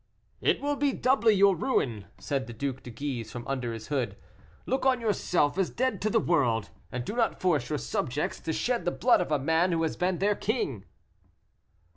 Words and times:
"It 0.41 0.59
will 0.61 0.75
be 0.77 0.93
doubly 0.93 1.35
your 1.35 1.55
ruin," 1.55 2.05
said 2.17 2.47
the 2.47 2.53
Duc 2.53 2.81
de 2.81 2.89
Guise, 2.89 3.31
from 3.31 3.47
under 3.47 3.71
his 3.71 3.89
hood. 3.89 4.17
"Look 4.65 4.83
on 4.83 4.99
yourself 4.99 5.59
as 5.59 5.69
dead 5.69 6.01
to 6.01 6.09
the 6.09 6.19
world, 6.19 6.71
and 6.91 7.05
do 7.05 7.15
not 7.15 7.39
force 7.39 7.69
your 7.69 7.77
subjects 7.77 8.39
to 8.39 8.51
shed 8.51 8.83
the 8.85 8.91
blood 8.91 9.21
of 9.21 9.31
a 9.31 9.37
man 9.37 9.71
who 9.71 9.83
has 9.83 9.95
been 9.95 10.17
their 10.17 10.33
king." 10.33 10.85